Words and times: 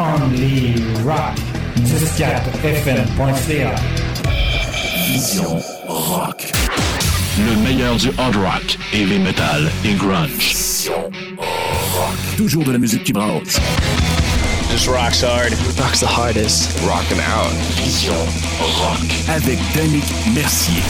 Only 0.00 0.80
Rock. 1.04 1.36
104fm.ca. 1.76 3.76
Vision 5.06 5.60
Rock. 5.86 6.50
Le 7.36 7.54
meilleur 7.62 7.96
du 7.96 8.10
hard 8.16 8.36
rock, 8.36 8.78
heavy 8.94 9.18
metal 9.18 9.70
et 9.84 9.92
grunge. 9.92 10.30
Vision 10.38 11.10
Rock. 11.36 12.16
Toujours 12.38 12.64
de 12.64 12.72
la 12.72 12.78
musique 12.78 13.04
qui 13.04 13.12
brasse. 13.12 13.60
Just 14.70 14.88
rocks 14.88 15.22
hard. 15.22 15.52
Rocks 15.78 16.00
the 16.00 16.06
hardest. 16.06 16.80
Rockin' 16.80 17.20
out. 17.20 17.52
Vision 17.76 18.16
Rock. 18.58 19.04
Avec 19.28 19.58
Danick 19.74 20.06
Mercier. 20.34 20.82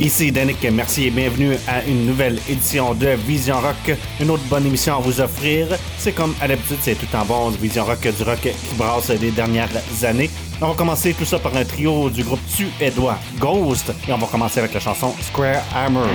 Ici 0.00 0.32
Danick 0.32 0.62
Mercier 0.72 1.08
et 1.08 1.10
bienvenue 1.10 1.56
à 1.68 1.84
une 1.84 2.06
nouvelle 2.06 2.40
édition 2.48 2.94
de 2.94 3.08
Vision 3.08 3.60
Rock. 3.60 3.98
Une 4.18 4.30
autre 4.30 4.42
bonne 4.48 4.64
émission 4.64 4.96
à 4.96 4.98
vous 4.98 5.20
offrir. 5.20 5.66
C'est 5.98 6.12
comme 6.12 6.34
à 6.40 6.48
l'habitude, 6.48 6.78
c'est 6.80 6.94
tout 6.94 7.14
en 7.14 7.26
bon 7.26 7.50
Vision 7.50 7.84
Rock 7.84 8.00
du 8.00 8.22
rock 8.22 8.40
qui 8.40 8.74
brasse 8.78 9.10
les 9.10 9.30
dernières 9.30 9.68
années. 10.02 10.30
On 10.62 10.68
va 10.68 10.74
commencer 10.74 11.12
tout 11.12 11.26
ça 11.26 11.38
par 11.38 11.54
un 11.54 11.66
trio 11.66 12.08
du 12.08 12.24
groupe 12.24 12.40
suédois 12.48 13.18
Ghost 13.38 13.92
et 14.08 14.12
on 14.14 14.16
va 14.16 14.26
commencer 14.26 14.60
avec 14.60 14.72
la 14.72 14.80
chanson 14.80 15.14
Square 15.20 15.62
Hammer. 15.74 16.08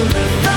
you. 0.00 0.49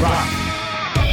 rock. 0.00 1.04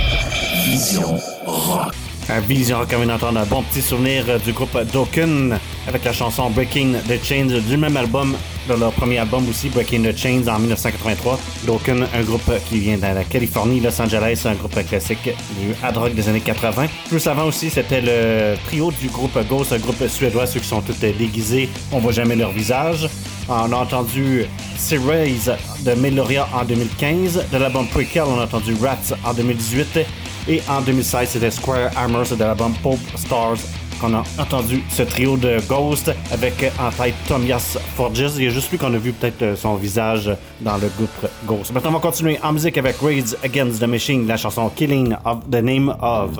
Vision 0.65 1.19
rock. 1.45 1.93
À 2.29 2.39
Vision 2.39 2.77
Rock, 2.77 2.93
on 2.95 2.99
vient 3.01 3.15
un 3.15 3.45
bon 3.45 3.63
petit 3.63 3.81
souvenir 3.81 4.39
du 4.39 4.53
groupe 4.53 4.77
Dokken 4.93 5.57
avec 5.87 6.03
la 6.03 6.13
chanson 6.13 6.49
Breaking 6.51 6.93
the 7.07 7.23
Chains 7.23 7.47
du 7.67 7.75
même 7.75 7.97
album 7.97 8.35
de 8.75 8.79
leur 8.79 8.91
premier 8.91 9.17
album 9.17 9.47
aussi, 9.49 9.69
Breaking 9.69 10.03
the 10.03 10.15
Chains 10.15 10.47
en 10.47 10.59
1983. 10.59 11.39
Dokken, 11.65 12.05
un 12.13 12.21
groupe 12.23 12.51
qui 12.67 12.79
vient 12.79 12.97
de 12.97 13.01
la 13.01 13.23
Californie, 13.23 13.79
Los 13.79 13.99
Angeles, 14.01 14.43
un 14.45 14.53
groupe 14.53 14.85
classique 14.87 15.29
du 15.59 15.73
hard 15.83 15.97
rock 15.97 16.13
des 16.13 16.29
années 16.29 16.41
80. 16.41 16.85
Plus 17.09 17.27
avant 17.27 17.45
aussi, 17.45 17.69
c'était 17.69 18.01
le 18.01 18.55
trio 18.65 18.91
du 18.91 19.07
groupe 19.07 19.37
Ghost, 19.47 19.73
un 19.73 19.77
groupe 19.79 20.07
suédois, 20.07 20.45
ceux 20.45 20.59
qui 20.59 20.67
sont 20.67 20.81
tous 20.81 20.99
déguisés, 20.99 21.69
on 21.91 21.99
voit 21.99 22.11
jamais 22.11 22.35
leur 22.35 22.51
visage. 22.51 23.09
On 23.47 23.71
a 23.71 23.75
entendu 23.75 24.45
Series 24.77 25.49
de 25.83 25.93
Meloria 25.93 26.47
en 26.53 26.63
2015. 26.63 27.45
De 27.51 27.57
l'album 27.57 27.87
Prequel, 27.87 28.23
on 28.27 28.39
a 28.39 28.43
entendu 28.43 28.75
Rats 28.79 29.15
en 29.23 29.33
2018. 29.33 29.99
Et 30.47 30.61
en 30.69 30.81
2016, 30.81 31.29
c'était 31.29 31.51
Square 31.51 31.89
Armor, 31.95 32.25
de 32.25 32.43
l'album 32.43 32.73
Pope 32.83 32.99
Stars 33.15 33.57
qu'on 33.99 34.13
a 34.13 34.23
entendu 34.39 34.81
ce 34.89 35.03
trio 35.03 35.37
de 35.37 35.59
Ghost 35.67 36.11
avec 36.31 36.63
euh, 36.63 36.69
en 36.79 36.89
tête 36.91 37.15
Tomias 37.27 37.77
Forges. 37.95 38.35
Il 38.37 38.43
y 38.43 38.47
a 38.47 38.49
juste 38.49 38.71
lui 38.71 38.77
qu'on 38.77 38.93
a 38.93 38.97
vu 38.97 39.11
peut-être 39.11 39.41
euh, 39.41 39.55
son 39.55 39.75
visage 39.75 40.31
dans 40.61 40.77
le 40.77 40.87
groupe 40.97 41.27
Ghost. 41.45 41.73
Maintenant, 41.73 41.91
on 41.91 41.93
va 41.93 41.99
continuer 41.99 42.39
en 42.43 42.53
musique 42.53 42.77
avec 42.77 42.97
Raids 43.01 43.35
Against 43.43 43.79
the 43.79 43.87
Machine, 43.87 44.27
la 44.27 44.37
chanson 44.37 44.69
Killing 44.69 45.15
of 45.25 45.49
the 45.49 45.61
Name 45.61 45.95
of. 46.01 46.39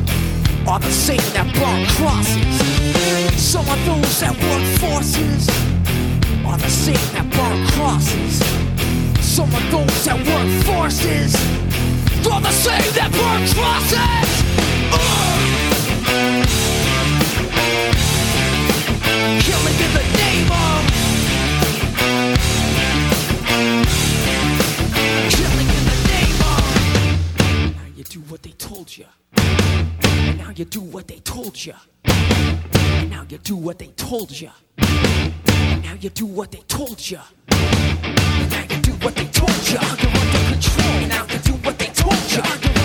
are 0.67 0.79
the 0.79 0.91
same 0.91 1.17
that 1.33 1.47
brought 1.55 1.87
crosses. 1.97 2.61
Some 3.41 3.67
of 3.67 3.85
those 3.85 4.19
that 4.19 4.35
work 4.37 4.63
forces 4.79 5.49
are 6.45 6.57
the 6.57 6.69
same 6.69 7.05
that 7.13 7.29
brought 7.31 7.71
crosses. 7.73 8.39
Some 9.19 9.49
of 9.53 9.71
those 9.71 10.05
that 10.05 10.17
work 10.17 10.49
forces 10.65 11.35
are 12.31 12.41
the 12.41 12.51
same 12.51 12.93
that 12.93 13.11
brought 13.11 13.47
crosses. 13.55 14.29
Uh! 14.93 15.41
Killing 19.41 19.79
in 19.85 19.91
the 19.93 20.03
name 20.17 20.51
of 20.51 20.70
now 30.51 30.57
you 30.57 30.65
do 30.65 30.81
what 30.81 31.07
they 31.07 31.19
told 31.19 31.65
you. 31.65 31.73
And 32.03 33.09
now 33.09 33.25
you 33.29 33.37
do 33.37 33.55
what 33.55 33.79
they 33.79 33.87
told 33.95 34.37
you. 34.37 34.49
And 34.79 35.81
now 35.81 35.93
you 36.01 36.09
do 36.09 36.25
what 36.25 36.51
they 36.51 36.59
told 36.67 37.09
you. 37.09 37.19
And 37.51 38.51
now 38.51 38.61
you 38.69 38.81
do 38.81 38.91
what 39.01 39.15
they 39.15 39.27
told 39.27 39.69
you. 39.69 39.77
Under 39.77 40.51
control. 40.51 40.87
And 40.87 41.09
now 41.09 41.25
you 41.31 41.39
do 41.39 41.53
what 41.53 41.79
they 41.79 41.87
told 41.87 42.31
you. 42.33 42.80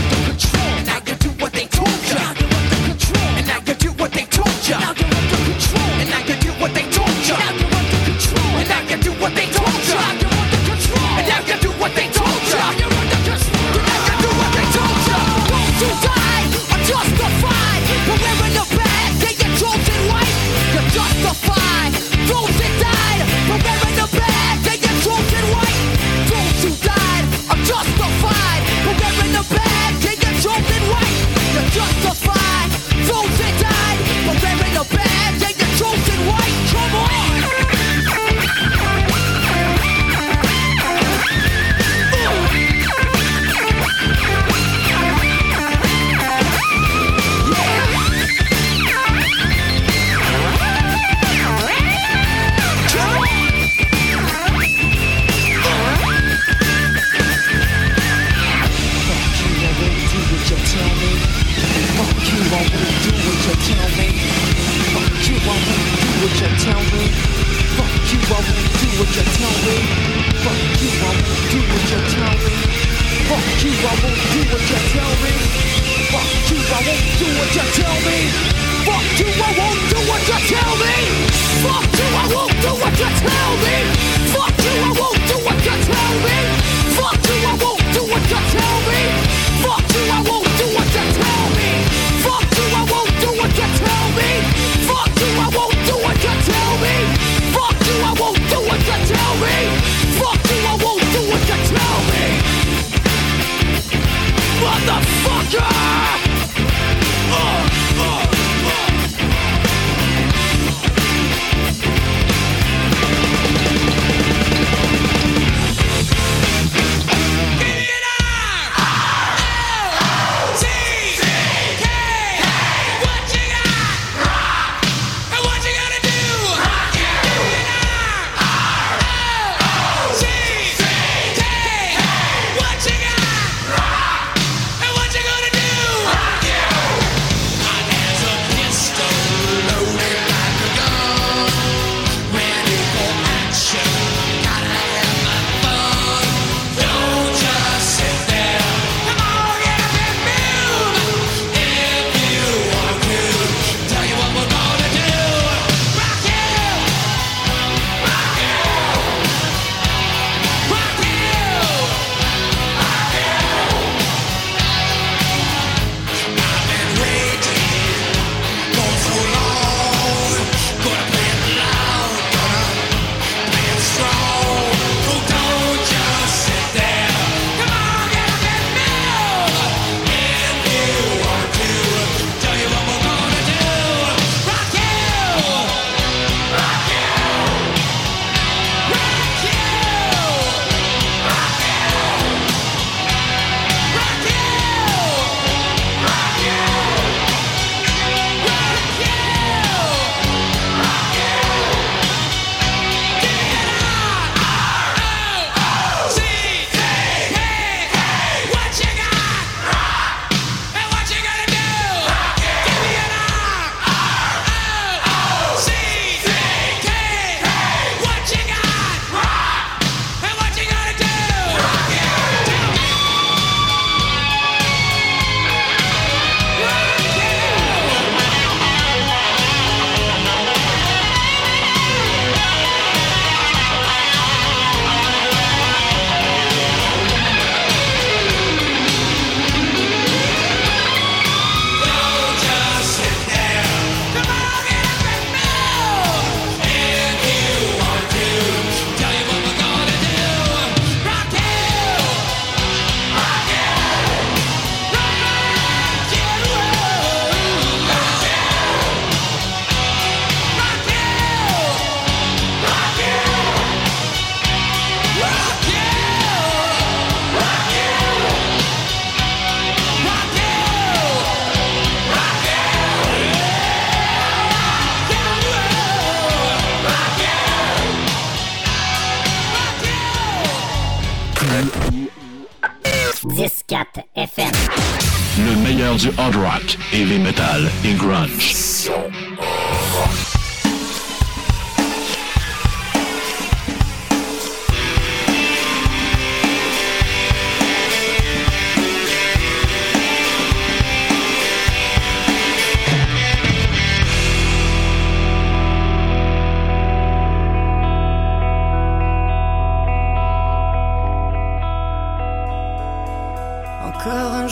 Metal 287.18 287.70
et 287.84 287.94
grunge. 287.94 288.55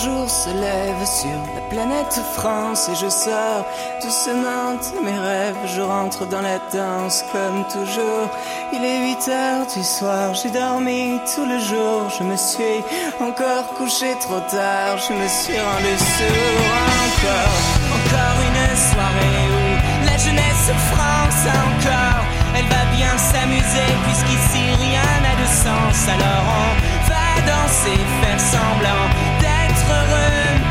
Jour 0.05 0.29
se 0.29 0.51
lève 0.51 1.05
sur 1.07 1.39
la 1.55 1.63
planète 1.71 2.21
France 2.35 2.91
et 2.91 2.95
je 2.95 3.09
sors 3.09 3.65
doucement 4.03 4.75
de 4.75 5.01
mes 5.05 5.19
rêves. 5.19 5.57
Je 5.75 5.81
rentre 5.81 6.27
dans 6.27 6.43
la 6.43 6.59
danse 6.73 7.25
comme 7.33 7.65
toujours. 7.73 8.29
Il 8.73 8.85
est 8.85 9.01
8 9.17 9.29
heures 9.29 9.67
du 9.75 9.83
soir, 9.83 10.35
j'ai 10.35 10.51
dormi 10.51 11.19
tout 11.35 11.47
le 11.47 11.59
jour. 11.59 12.11
Je 12.19 12.23
me 12.25 12.37
suis 12.37 12.79
encore 13.19 13.67
couché 13.79 14.15
trop 14.21 14.41
tard, 14.41 14.99
je 15.07 15.13
me 15.15 15.27
suis 15.27 15.59
rendu 15.69 15.95
sourd 16.17 16.75
encore. 17.07 17.57
Encore 17.99 18.39
une 18.49 18.65
soirée 18.91 19.45
où 19.57 19.67
la 20.05 20.17
jeunesse 20.19 20.69
France 20.93 21.43
encore. 21.65 22.25
Elle 22.57 22.69
va 22.77 22.85
bien 22.99 23.15
s'amuser 23.17 23.91
puisqu'ici 24.05 24.63
rien 24.85 25.09
n'a 25.25 25.35
de 25.43 25.49
sens. 25.63 25.99
Alors 26.15 26.45
on 26.61 26.71
va 27.09 27.27
danser, 27.51 27.99
faire 28.21 28.41
semblant 28.41 29.34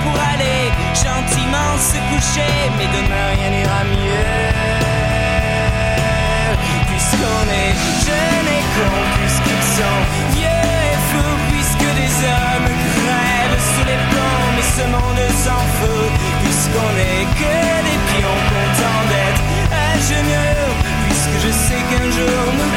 pour 0.03 0.15
aller 0.31 0.71
gentiment 0.93 1.73
se 1.77 1.97
coucher. 2.09 2.53
Mais 2.77 2.87
demain 2.97 3.25
rien 3.35 3.49
n'ira 3.55 3.83
mieux. 3.83 4.29
Puisqu'on 6.89 7.43
est 7.63 7.73
jeunes 8.07 8.51
et 8.57 8.65
cons, 8.75 9.05
puisqu'ils 9.17 9.67
sont 9.77 9.99
vieux 10.35 10.67
et 10.89 10.97
fous, 11.09 11.37
puisque 11.49 11.89
des 11.99 12.13
hommes 12.25 12.71
crèvent 12.97 13.63
sous 13.71 13.85
les 13.85 14.01
ponts. 14.11 14.47
Mais 14.55 14.67
ce 14.77 14.85
monde 14.95 15.23
s'en 15.43 15.63
fout, 15.77 16.09
puisqu'on 16.43 16.93
est 17.11 17.25
que 17.39 17.57
des 17.87 17.99
pions 18.11 18.39
contents 18.51 19.05
d'être 19.11 19.43
à 19.71 19.89
genoux. 20.09 20.71
Puisque 21.05 21.37
je 21.45 21.51
sais 21.51 21.81
qu'un 21.89 22.09
jour 22.17 22.43
nous 22.57 22.71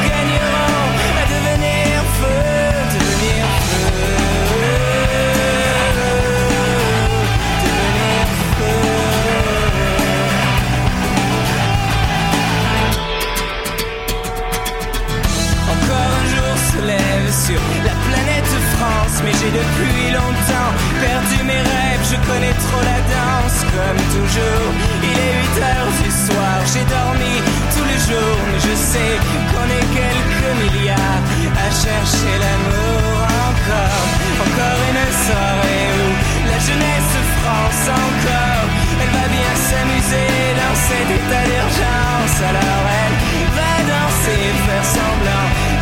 Mais 19.26 19.34
j'ai 19.42 19.50
depuis 19.50 20.14
longtemps 20.14 20.70
perdu 21.02 21.42
mes 21.42 21.58
rêves, 21.58 22.04
je 22.06 22.18
connais 22.30 22.54
trop 22.62 22.78
la 22.78 23.00
danse 23.10 23.58
comme 23.74 24.00
toujours. 24.14 24.70
Il 25.02 25.16
est 25.18 25.34
8 25.50 25.66
heures 25.66 25.92
du 25.98 26.10
soir, 26.14 26.56
j'ai 26.70 26.86
dormi 26.86 27.34
tout 27.74 27.86
le 27.90 27.98
jour, 28.06 28.34
mais 28.46 28.60
je 28.62 28.74
sais 28.78 29.14
qu'on 29.50 29.66
est 29.66 29.88
quelques 29.98 30.50
milliards 30.62 31.26
à 31.58 31.68
chercher 31.74 32.34
l'amour 32.38 33.18
encore. 33.50 34.06
Encore 34.46 34.80
une 34.94 35.06
soirée 35.26 35.90
où 35.98 36.08
la 36.46 36.58
jeunesse 36.62 37.16
France 37.42 37.82
encore, 37.98 38.66
elle 39.02 39.10
va 39.10 39.26
bien 39.26 39.52
s'amuser 39.58 40.34
dans 40.54 40.76
cet 40.86 41.08
état 41.18 41.44
d'urgence. 41.50 42.36
Alors 42.46 42.84
elle 43.02 43.16
va 43.58 43.74
danser, 43.90 44.42
faire 44.70 44.86
semblant 44.86 45.75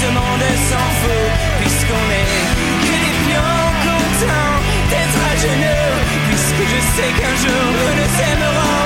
ce 0.00 0.06
monde 0.08 0.46
s'en 0.68 0.86
fout, 1.00 1.30
puisqu'on 1.60 2.06
est 2.20 2.28
que 2.84 2.94
des 3.04 3.16
pions 3.24 3.66
contents 3.86 4.58
d'être 4.90 5.20
à 5.30 5.36
genoux, 5.44 5.94
puisque 6.28 6.64
je 6.72 6.80
sais 6.94 7.10
qu'un 7.18 7.36
jour 7.42 7.64
nous 7.76 7.92
nous 8.00 8.12
aimerons. 8.32 8.85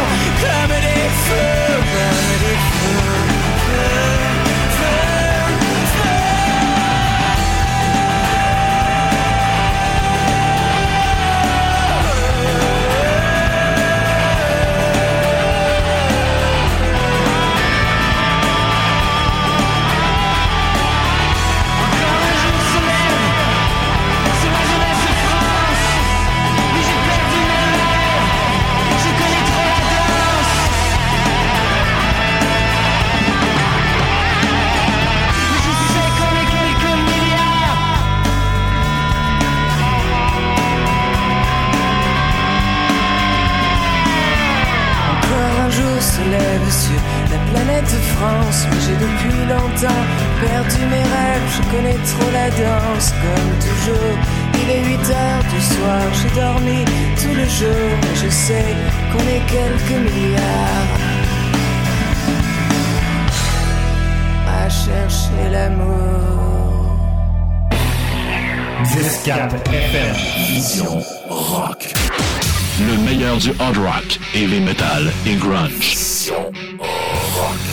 Du 73.51 73.63
hard 73.63 73.77
rock, 73.77 74.19
heavy 74.35 74.61
metal 74.61 75.11
et 75.27 75.35
grunge. 75.35 76.31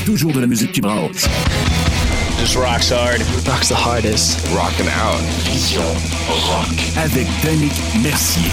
Toujours 0.06 0.32
de 0.32 0.40
la 0.40 0.48
musique 0.48 0.72
qui 0.72 0.82
brasse. 0.82 1.28
Just 2.40 2.56
rocks 2.56 2.92
hard. 2.92 3.22
Rocks 3.46 3.68
the 3.68 3.76
hardest. 3.76 4.48
Rocking 4.56 4.88
out. 4.88 5.22
Vision 5.44 5.82
Rock. 6.30 6.76
Avec 6.98 7.28
Danick 7.44 7.74
Mercier. 8.02 8.50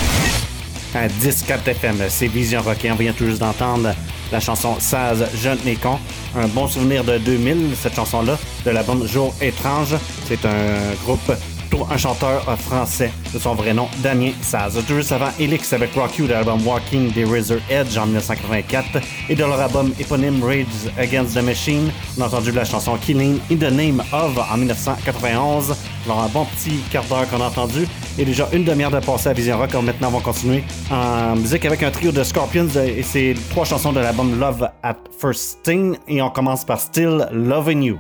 À 0.95 1.09
10 1.09 1.45
FM, 1.67 1.97
c'est 2.09 2.29
Vision 2.29 2.63
Rock 2.63 2.85
et 2.85 2.93
on 2.93 2.97
vient 2.97 3.13
tout 3.13 3.27
juste 3.27 3.41
d'entendre 3.41 3.95
la 4.33 4.41
chanson 4.41 4.77
Saz 4.79 5.25
Jeune 5.43 5.59
et 5.67 5.77
con. 5.77 5.99
Un 6.37 6.49
bon 6.49 6.69
souvenir 6.69 7.05
de 7.05 7.19
2000, 7.19 7.75
cette 7.81 7.97
chanson-là, 7.97 8.39
de 8.65 8.71
l'album 8.71 9.07
Jour 9.07 9.35
étrange. 9.41 9.97
C'est 10.27 10.45
un 10.45 10.95
groupe 11.05 11.33
un 11.91 11.97
chanteur 11.97 12.43
français 12.59 13.11
de 13.33 13.39
son 13.39 13.55
vrai 13.55 13.75
nom, 13.75 13.89
Damien 14.03 14.33
Saz. 14.43 14.79
Juste 14.87 15.13
avant 15.13 15.31
Elix 15.39 15.73
avec 15.73 15.95
Rock 15.95 16.19
You 16.19 16.27
de 16.27 16.33
l'album 16.33 16.65
Walking 16.67 17.13
the 17.13 17.29
Razor 17.29 17.59
Edge 17.69 17.97
en 17.97 18.07
1984 18.07 19.01
et 19.29 19.35
de 19.35 19.41
leur 19.41 19.61
album 19.61 19.93
éponyme 19.99 20.43
Rage 20.43 20.67
Against 20.99 21.35
the 21.35 21.43
Machine, 21.43 21.91
on 22.19 22.23
a 22.23 22.27
entendu 22.27 22.53
la 22.53 22.65
chanson 22.65 22.97
Killing 22.97 23.39
in 23.51 23.57
the 23.57 23.73
Name 23.73 24.03
of 24.13 24.39
en 24.39 24.57
1991. 24.57 25.75
Alors 26.07 26.21
un 26.21 26.29
bon 26.29 26.45
petit 26.45 26.79
quart 26.91 27.05
d'heure 27.05 27.29
qu'on 27.29 27.41
a 27.41 27.47
entendu 27.47 27.87
et 28.19 28.25
déjà 28.25 28.49
une 28.53 28.65
demi-heure 28.65 28.91
de 28.91 29.01
passé 29.01 29.31
à 29.31 29.33
Vision 29.33 29.59
Rock. 29.59 29.75
maintenant 29.75 30.09
on 30.09 30.19
va 30.19 30.21
continuer 30.21 30.63
en 30.91 31.37
musique 31.37 31.65
avec 31.65 31.83
un 31.83 31.91
trio 31.91 32.13
de 32.13 32.23
Scorpions 32.23 32.69
et 32.77 33.03
c'est 33.03 33.35
trois 33.51 33.65
chansons 33.65 33.93
de 33.93 34.01
l'album 34.01 34.39
Love 34.39 34.69
at 34.83 34.97
First 35.19 35.59
Sting 35.61 35.97
et 36.09 36.23
on 36.23 36.31
commence 36.31 36.65
par 36.65 36.79
Still 36.79 37.27
Loving 37.33 37.83
You. 37.83 37.99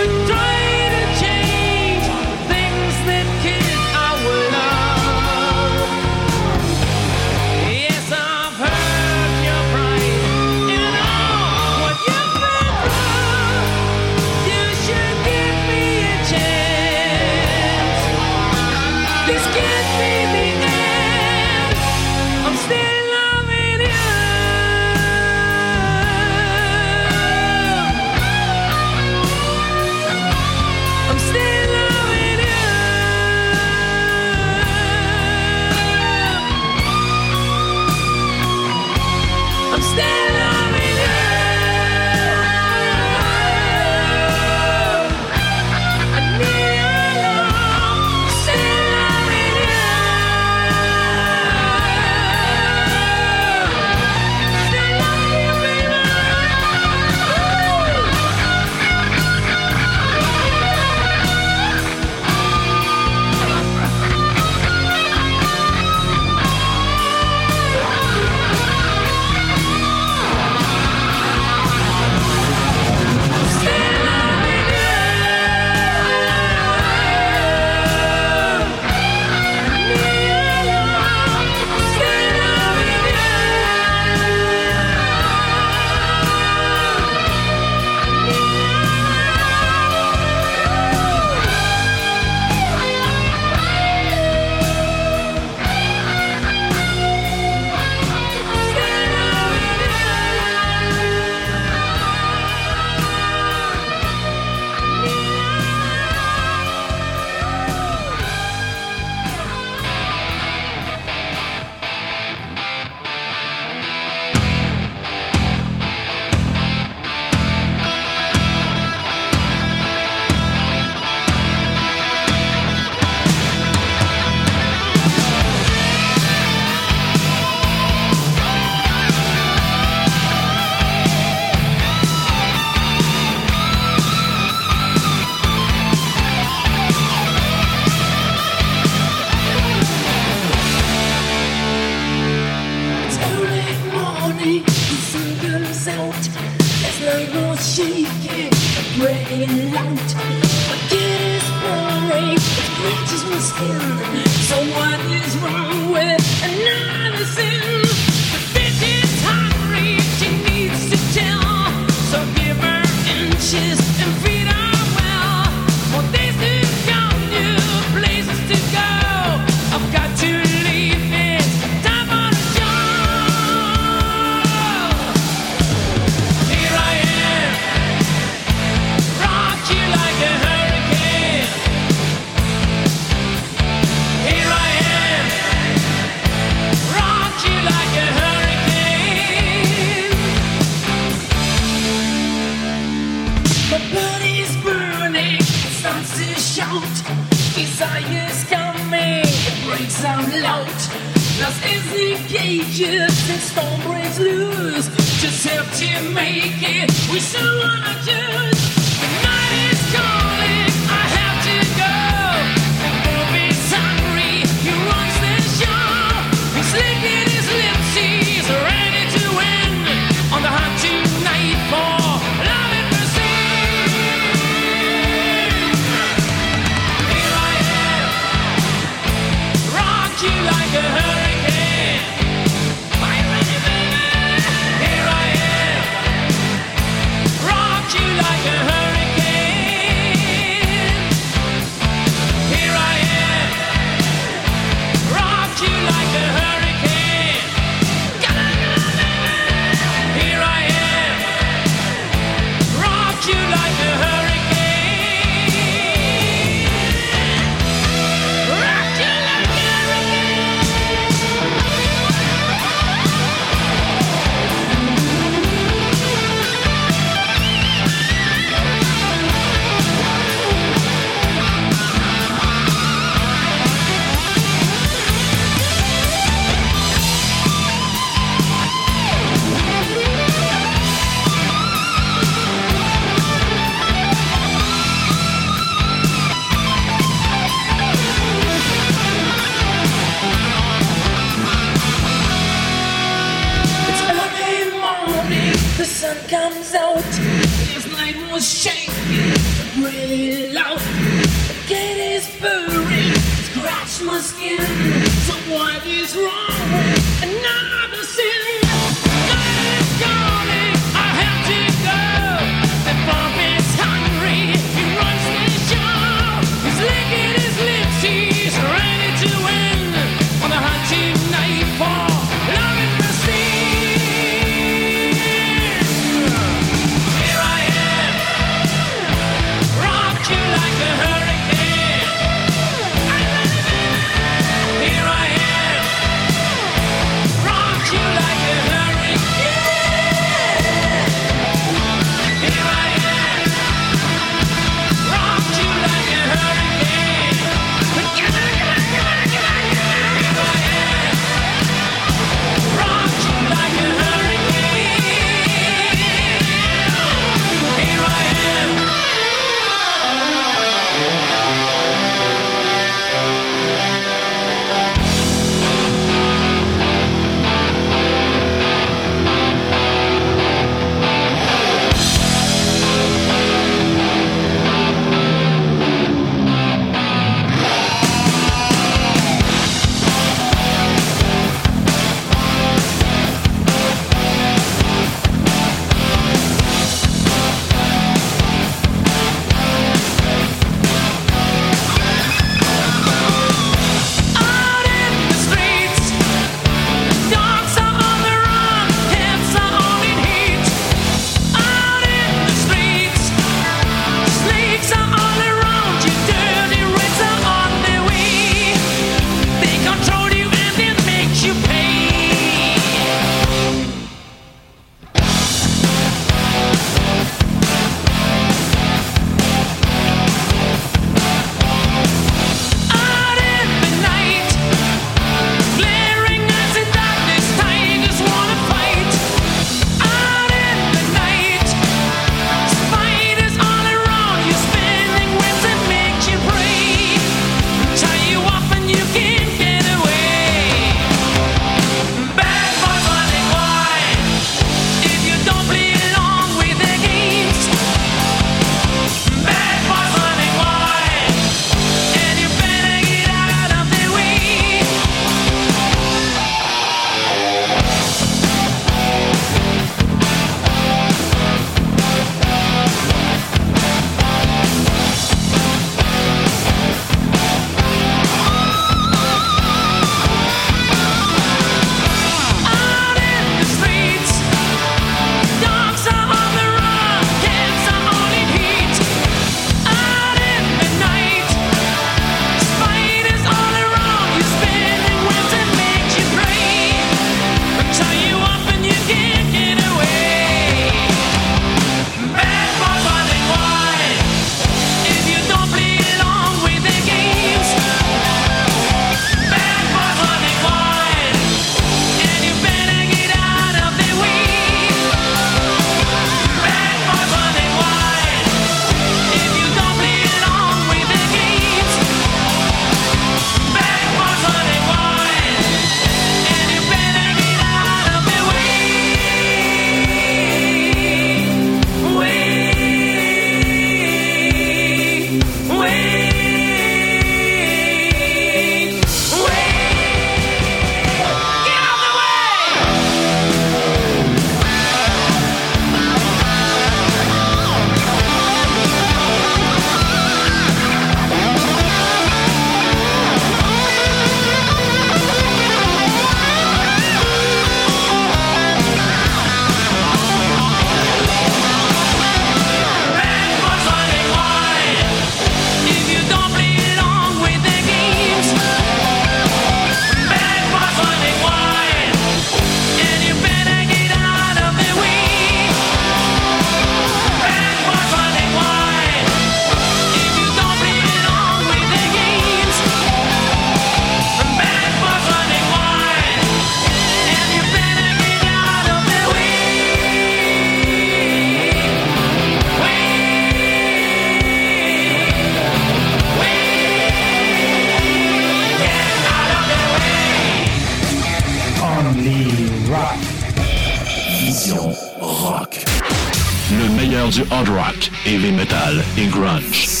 metal 598.71 599.03
et 599.17 599.27
grunge. 599.27 600.00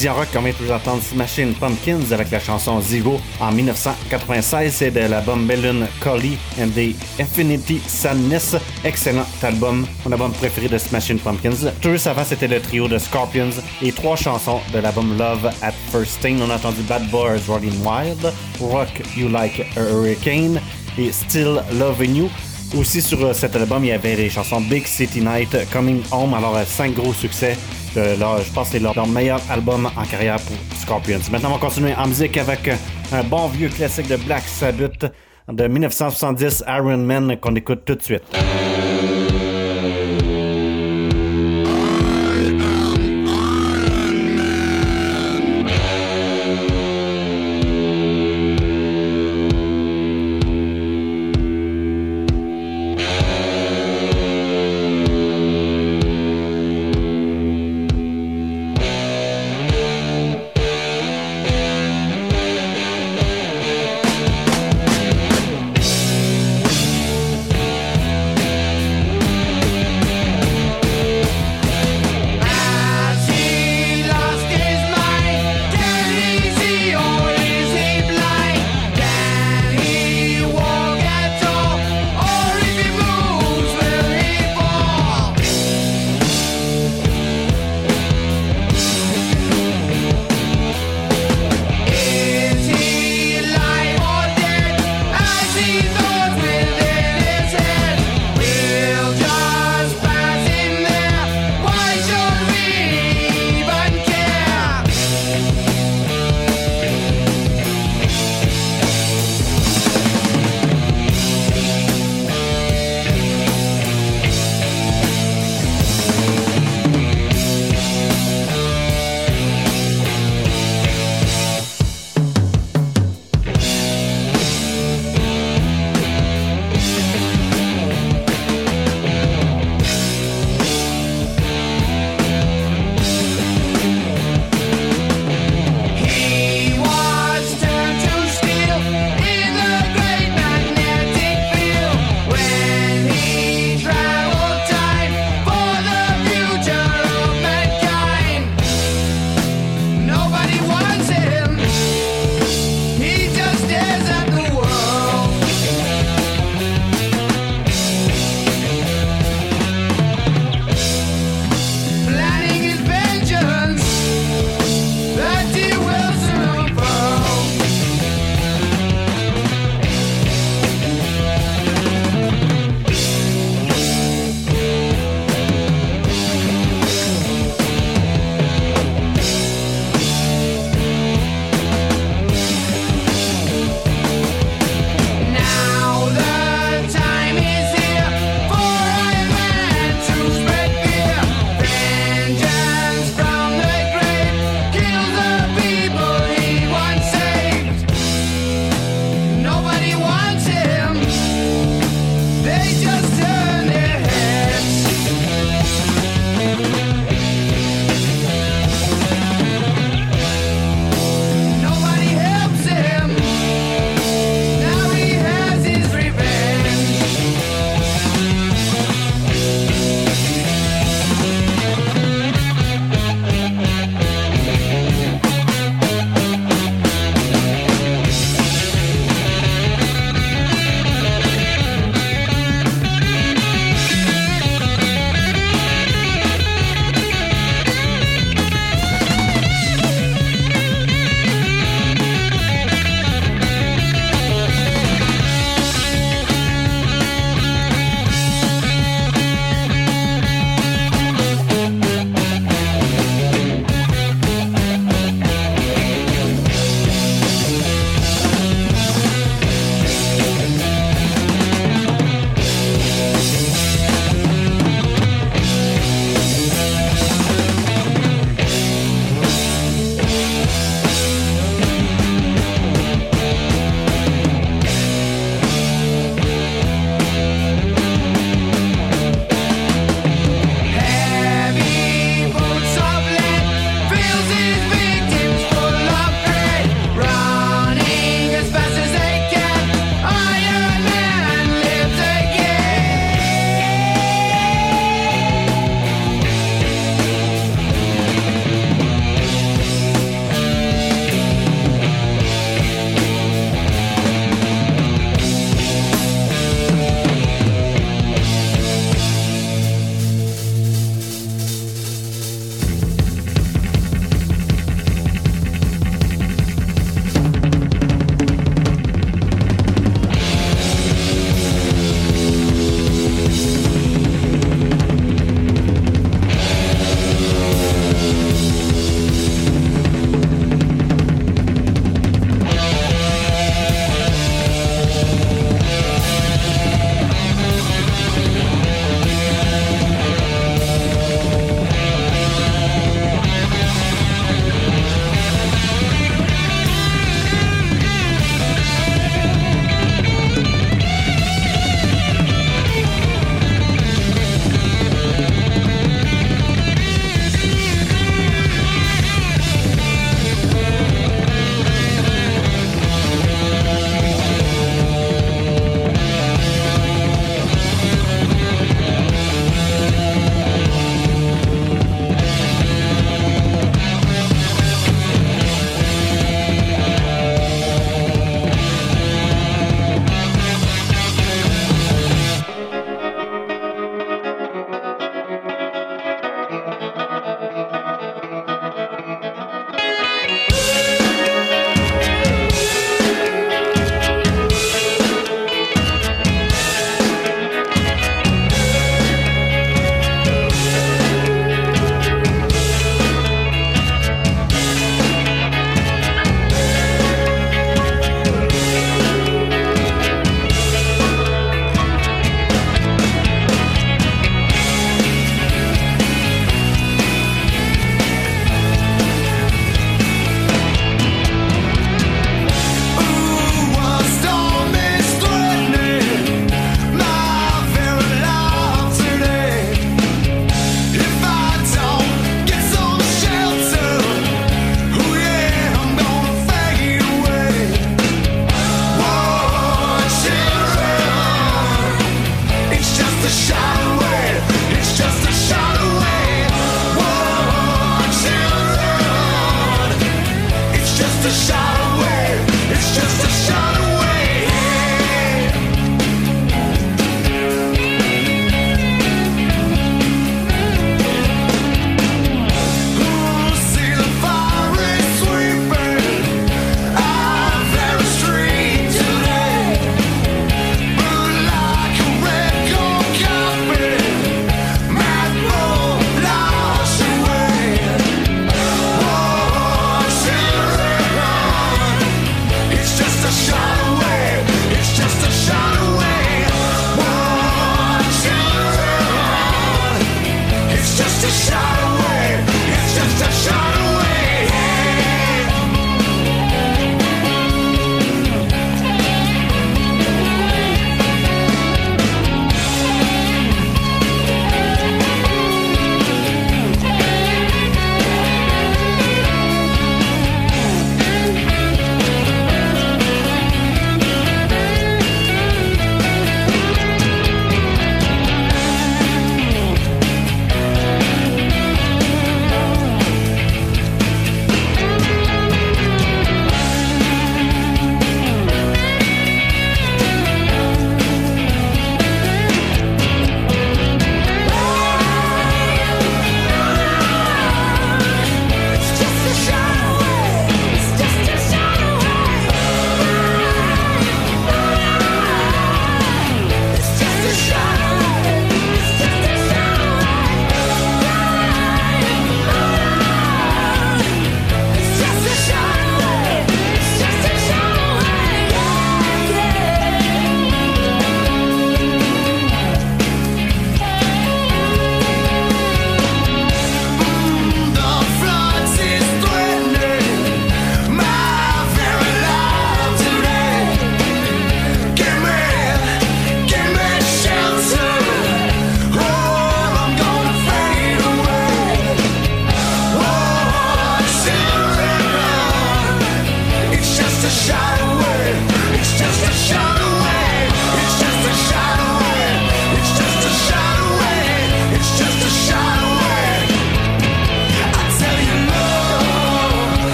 Vision 0.00 0.14
Rock, 0.14 0.28
on 0.34 0.40
vient 0.40 0.76
entendre 0.76 1.02
Smashing 1.02 1.52
Pumpkins 1.56 2.10
avec 2.10 2.30
la 2.30 2.40
chanson 2.40 2.80
Zigo 2.80 3.20
en 3.38 3.52
1996. 3.52 4.72
C'est 4.72 4.90
de 4.90 5.00
l'album 5.00 5.46
Balloon 5.46 5.86
Collie 6.00 6.38
and 6.58 6.68
the 6.68 6.94
Infinity 7.20 7.82
Sadness. 7.86 8.56
Excellent 8.82 9.26
album, 9.42 9.86
mon 10.06 10.12
album 10.12 10.32
préféré 10.32 10.68
de 10.68 10.78
Smashing 10.78 11.18
Pumpkins. 11.18 11.70
Tout 11.82 11.90
juste 11.90 12.06
avant, 12.06 12.24
c'était 12.24 12.48
le 12.48 12.62
trio 12.62 12.88
de 12.88 12.96
Scorpions 12.96 13.50
et 13.82 13.92
trois 13.92 14.16
chansons 14.16 14.60
de 14.72 14.78
l'album 14.78 15.18
Love 15.18 15.50
at 15.60 15.74
First 15.92 16.12
Sting. 16.12 16.40
On 16.40 16.48
a 16.48 16.54
entendu 16.54 16.80
Bad 16.88 17.06
Boys 17.10 17.40
Rolling 17.46 17.84
Wild, 17.84 18.32
Rock 18.58 19.02
You 19.18 19.28
Like 19.28 19.66
a 19.76 19.80
Hurricane 19.82 20.62
et 20.96 21.12
Still 21.12 21.60
Loving 21.78 22.16
You. 22.16 22.30
Aussi 22.78 23.02
sur 23.02 23.34
cet 23.34 23.54
album, 23.54 23.84
il 23.84 23.88
y 23.88 23.92
avait 23.92 24.16
les 24.16 24.30
chansons 24.30 24.62
Big 24.62 24.86
City 24.86 25.20
Night, 25.20 25.54
Coming 25.70 26.00
Home, 26.10 26.32
alors 26.32 26.56
cinq 26.66 26.94
gros 26.94 27.12
succès. 27.12 27.58
Leur- 27.96 28.42
je 28.42 28.50
pense 28.52 28.68
que 28.68 28.72
c'est 28.72 28.78
leur, 28.82 28.94
leur 28.94 29.06
meilleur 29.06 29.40
album 29.50 29.90
en 29.96 30.04
carrière 30.04 30.36
pour 30.40 30.56
Scorpions. 30.78 31.18
Maintenant, 31.32 31.50
on 31.50 31.54
va 31.54 31.58
continuer 31.58 31.94
en 31.94 32.06
musique 32.06 32.36
avec 32.36 32.68
euh, 32.68 32.74
un 33.12 33.22
bon 33.22 33.48
vieux 33.48 33.68
classique 33.68 34.08
de 34.08 34.16
Black 34.16 34.42
Sabbath 34.46 35.12
de 35.50 35.66
1970, 35.66 36.64
Iron 36.68 36.96
Man, 36.98 37.36
qu'on 37.40 37.54
écoute 37.56 37.80
tout 37.84 37.94
de 37.96 38.02
suite. 38.02 38.22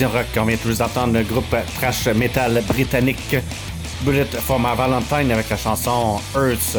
Rock, 0.00 0.26
on 0.38 0.44
vient 0.44 0.56
tous 0.56 0.78
d'entendre 0.78 1.12
le 1.18 1.22
groupe 1.22 1.54
thrash 1.78 2.06
metal 2.14 2.62
britannique 2.66 3.36
Bullet 4.02 4.24
for 4.24 4.58
My 4.58 4.74
Valentine 4.76 5.30
avec 5.30 5.50
la 5.50 5.56
chanson 5.56 6.18
Earth 6.34 6.78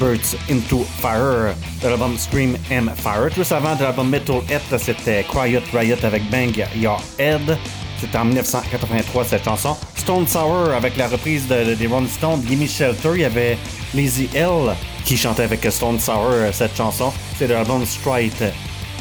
Birds 0.00 0.34
into 0.50 0.84
Fire 1.00 1.54
de 1.82 1.88
l'album 1.88 2.16
Scream 2.18 2.56
M 2.70 2.90
Fire. 2.96 3.28
Juste 3.34 3.52
avant 3.52 3.76
de 3.76 3.82
l'album 3.84 4.08
Metal 4.08 4.36
Head, 4.48 4.78
c'était 4.80 5.24
Quiet 5.24 5.62
Riot 5.72 5.96
avec 6.02 6.28
Bang 6.30 6.66
Your 6.76 7.00
Head. 7.18 7.56
C'était 8.00 8.18
en 8.18 8.24
1983 8.24 9.24
cette 9.24 9.44
chanson. 9.44 9.76
Stone 9.94 10.26
Sour 10.26 10.70
avec 10.76 10.96
la 10.96 11.08
reprise 11.08 11.46
de, 11.46 11.64
de- 11.70 11.74
des 11.74 11.86
Rolling 11.86 12.08
Stones, 12.08 12.42
Gimme 12.46 12.66
Shelter. 12.68 13.10
Il 13.14 13.20
y 13.20 13.24
avait 13.24 13.56
Lazy 13.94 14.28
L 14.34 14.74
qui 15.04 15.16
chantait 15.16 15.44
avec 15.44 15.64
Stone 15.70 15.98
Sour 16.00 16.30
cette 16.52 16.76
chanson. 16.76 17.12
C'est 17.38 17.46
de 17.48 17.54
l'album 17.54 17.84
Strike 17.86 18.34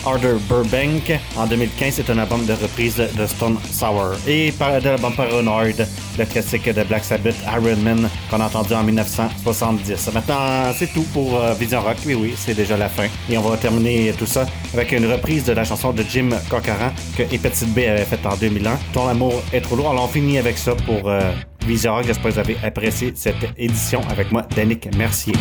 Harder 0.06 0.36
Burbank. 0.48 1.12
En 1.36 1.48
2015, 1.48 1.96
c'est 1.96 2.10
un 2.10 2.18
album 2.18 2.46
de 2.46 2.54
reprise 2.54 2.98
de 2.98 3.26
Stone 3.26 3.58
Sour. 3.72 4.14
Et 4.28 4.52
de 4.52 4.90
l'album 4.90 5.14
Paranoid, 5.14 5.86
le 6.18 6.26
classique 6.26 6.70
de 6.70 6.84
Black 6.84 7.04
Sabbath, 7.04 7.36
Iron 7.46 7.78
Man, 7.78 8.10
qu'on 8.30 8.40
a 8.40 8.46
entendu 8.46 8.74
en 8.74 8.84
1970. 8.84 10.10
Maintenant, 10.14 10.72
c'est 10.78 10.94
tout 10.94 11.06
pour 11.14 11.40
euh, 11.40 11.54
Vision 11.54 11.82
Rock. 11.82 11.98
Oui, 12.06 12.14
oui, 12.14 12.34
c'est 12.38 12.54
déjà 12.54 12.78
la 12.78 12.90
fin. 12.90 13.08
Et 13.30 13.38
on 13.38 13.42
va 13.42 13.58
terminer 13.58 14.14
tout 14.18 14.26
ça 14.26 14.46
avec 14.74 14.92
une 14.92 15.12
reprise 15.12 15.46
de 15.46 15.54
la 15.54 15.64
chanson 15.64 15.92
de 15.92 16.04
Jim 16.04 16.30
Cocaran 16.50 16.92
que 17.18 17.24
Hepatite 17.24 17.74
B 17.74 17.80
avait 17.80 18.06
faite 18.06 18.26
en 18.26 18.36
2001. 18.36 18.78
Ton 18.94 19.08
amour 19.08 19.42
est 19.52 19.62
trop 19.62 19.76
lourd. 19.76 19.92
Alors, 19.92 20.06
on 20.06 20.08
finit 20.08 20.38
avec 20.38 20.58
ça 20.58 20.76
pour 20.76 21.10
euh, 21.10 21.32
Vision 21.66 21.96
Rock. 21.96 22.06
J'espère 22.06 22.26
que 22.26 22.34
vous 22.34 22.40
avez 22.40 22.58
apprécié 22.64 23.14
cette 23.16 23.36
édition 23.58 24.02
avec 24.10 24.32
moi, 24.32 24.44
Danick 24.56 24.96
Mercier. 24.96 25.34